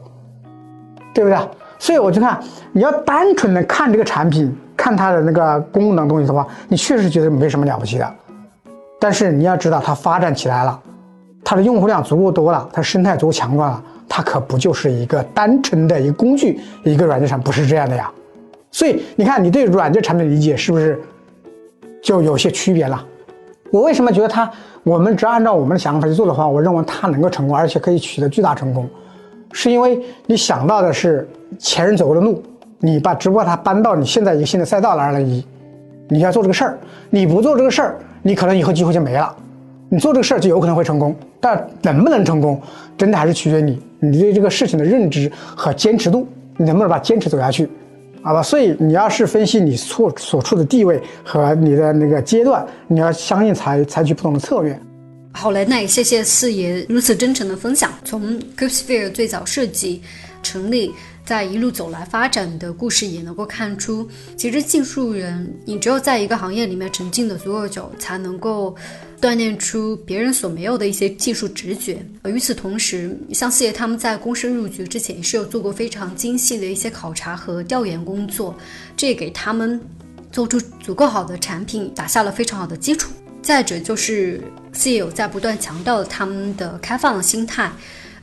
[1.13, 1.37] 对不对？
[1.77, 2.39] 所以我就看
[2.71, 8.15] 你要单纯的看这个产品，看它的那个功能东西的话，你确实觉得没什么了不起的。
[9.01, 10.79] 但是你要知道，它发展起来了，
[11.43, 18.11] 它的用户量足够多了，它生态足够强壮了，它可不就是一个单纯的一个工具，一个软件产不是这样的呀。
[18.71, 21.01] 所以你看，你对软件产品的理解是不是
[22.03, 23.03] 就有些区别了？
[23.71, 24.47] 我为什么觉得它？
[24.83, 28.87] 我们只按照我们的想法去做的话，我认为它能够成功，而且可以取得巨大成功，
[29.51, 32.43] 是因为你想到的是前人走过的路，
[32.77, 35.43] 你把只不过它搬到你现在一个新的赛道来而已。
[36.07, 36.77] 你要做这个事儿，
[37.09, 39.35] 你不做这个事儿，你可能以后机会就没了。
[39.89, 42.61] 你做这个事儿就有可能会成功，但能不能成功，
[42.97, 46.25] 真的还是取决于你你对这个事情的认知和坚持度，
[46.57, 47.69] 你能不能把坚持走下去。
[48.23, 54.79] 好吧，所以你要是分析你所所处的地位和你的那个阶段，你要相应采采取不同的策略。
[55.33, 57.91] 好嘞，那也谢谢四爷如此真诚的分享。
[58.05, 60.01] 从 Cubesphere 最早设计、
[60.43, 60.93] 成立，
[61.31, 68.75] 在一路走来发展的故事，也能够看出，其实技术人，你只有在一个行业里面沉浸的足够久，才能够。
[69.21, 72.03] 锻炼出别人所没有的一些技术直觉。
[72.25, 78.53] 与此同时，像四爷他们在公司入局之前，也是有做过非常精细的一些考察和调研工作，
[78.97, 79.79] 这也给他们
[80.31, 83.11] 做出足够好的产品打下了非常好的基础。
[83.43, 84.41] 再者就是
[84.73, 87.71] 四爷有在不断强调他们的开放的心态，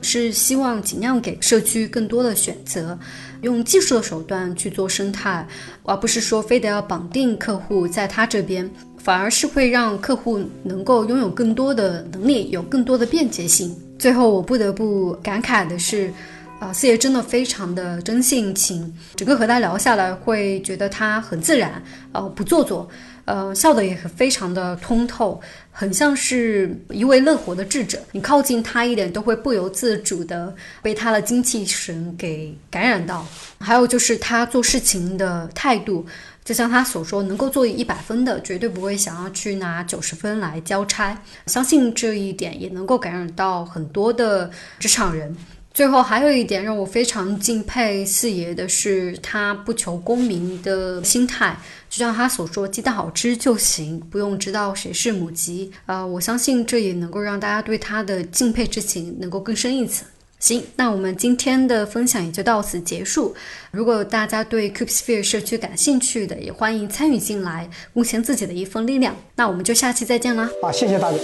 [0.01, 2.99] 是希望尽量给社区更多的选择，
[3.43, 5.47] 用技术的手段去做生态，
[5.85, 8.71] 而不是说非得要绑定客户在他这边。
[8.99, 13.75] 反而是会让客户能够拥有更多的能力，有更多的便捷性。
[13.99, 16.13] 最后，我不得不感慨的是，
[16.59, 21.83] 啊，四爷真的非常的真性情，整个和他聊下来，会觉得他很自然，
[22.13, 22.87] 呃，不做作，
[23.29, 25.39] 呃，笑的也非常的通透，
[25.71, 28.01] 很像是一位乐活的智者。
[28.13, 33.27] 你靠近他一点，都会不由自主的被他的精气神给感染到。
[33.61, 36.07] 还有就是他做事情的态度。
[36.43, 41.21] 就像他所说，能够做一百分的，绝对不会想要去拿九十分来交差。
[41.45, 45.37] 相信这一点也能够感染到很多的职场人。
[45.79, 51.57] 最后还有一点让我非常敬佩四爷的是，他不求功名的心态，
[51.89, 55.71] 就像他所说，鸡蛋好吃就行，不用知道谁是母鸡。
[55.87, 60.05] 呃，我相信这也能够让大家对他的敬佩之情能够更深一层。
[60.41, 63.33] 行，那我们今天的分享也就到此结束。
[63.71, 69.15] 如果大家对 Cubesphere 社区感兴趣的，也欢迎参与进来，贡献自己的一份力量。
[69.37, 70.51] 那我们就下期再见啦！
[70.61, 71.19] 好，谢谢大家。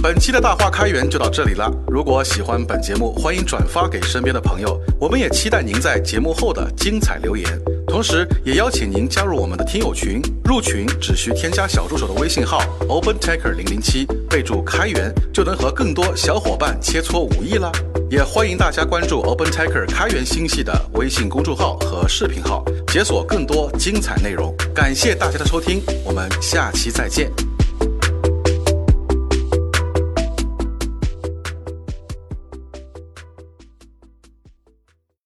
[0.00, 1.68] 本期的大话开源就到这里了。
[1.88, 4.80] 如果喜欢本节目，欢迎转发给身边的朋友。
[5.00, 7.44] 我们也期待您在节目后的精彩留言，
[7.88, 10.20] 同时也邀请您加入我们的听友群。
[10.44, 17.70] 入群只需添加小助手的微信号 OpenTaker 零零七，备注开源，就能和更多小伙伴切磋武艺了。
[18.08, 24.54] 也欢迎大家关注 OpenTaker 开源星系的微信公众号和视频号，解锁更多精彩内容。
[24.72, 27.28] 感谢大家的收听，我们下期再见。